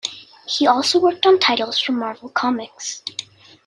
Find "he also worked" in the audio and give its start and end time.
0.47-1.27